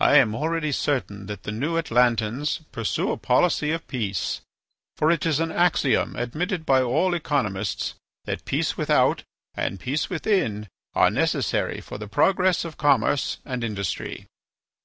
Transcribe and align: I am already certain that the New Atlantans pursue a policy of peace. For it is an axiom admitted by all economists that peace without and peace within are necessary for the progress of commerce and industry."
I 0.00 0.16
am 0.16 0.34
already 0.34 0.72
certain 0.72 1.26
that 1.26 1.44
the 1.44 1.52
New 1.52 1.74
Atlantans 1.80 2.64
pursue 2.72 3.12
a 3.12 3.16
policy 3.16 3.70
of 3.70 3.86
peace. 3.86 4.40
For 4.96 5.08
it 5.12 5.24
is 5.24 5.38
an 5.38 5.52
axiom 5.52 6.16
admitted 6.16 6.66
by 6.66 6.82
all 6.82 7.14
economists 7.14 7.94
that 8.24 8.44
peace 8.44 8.76
without 8.76 9.22
and 9.54 9.78
peace 9.78 10.10
within 10.10 10.66
are 10.94 11.10
necessary 11.10 11.80
for 11.80 11.96
the 11.96 12.08
progress 12.08 12.64
of 12.64 12.76
commerce 12.76 13.38
and 13.44 13.62
industry." 13.62 14.26